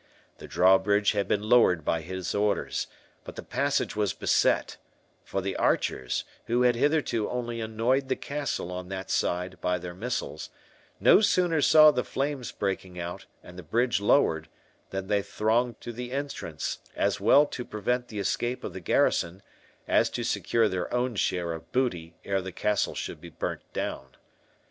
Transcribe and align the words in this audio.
The 0.39 0.47
drawbridge 0.47 1.11
had 1.11 1.27
been 1.27 1.43
lowered 1.47 1.85
by 1.85 2.01
his 2.01 2.33
orders, 2.33 2.87
but 3.23 3.35
the 3.35 3.43
passage 3.43 3.95
was 3.95 4.13
beset; 4.13 4.77
for 5.23 5.41
the 5.41 5.55
archers, 5.55 6.23
who 6.47 6.63
had 6.63 6.73
hitherto 6.75 7.29
only 7.29 7.61
annoyed 7.61 8.07
the 8.09 8.15
castle 8.15 8.71
on 8.71 8.89
that 8.89 9.11
side 9.11 9.61
by 9.61 9.77
their 9.77 9.93
missiles, 9.93 10.49
no 10.99 11.21
sooner 11.21 11.61
saw 11.61 11.91
the 11.91 12.03
flames 12.03 12.51
breaking 12.51 12.99
out, 12.99 13.27
and 13.43 13.59
the 13.59 13.61
bridge 13.61 14.01
lowered, 14.01 14.49
than 14.89 15.05
they 15.05 15.21
thronged 15.21 15.79
to 15.81 15.93
the 15.93 16.11
entrance, 16.11 16.79
as 16.95 17.21
well 17.21 17.45
to 17.45 17.63
prevent 17.63 18.07
the 18.07 18.17
escape 18.17 18.63
of 18.63 18.73
the 18.73 18.79
garrison, 18.81 19.43
as 19.87 20.09
to 20.09 20.23
secure 20.23 20.67
their 20.67 20.91
own 20.91 21.13
share 21.15 21.53
of 21.53 21.71
booty 21.71 22.15
ere 22.25 22.41
the 22.41 22.51
castle 22.51 22.95
should 22.95 23.21
be 23.21 23.29
burnt 23.29 23.61
down. 23.71 24.17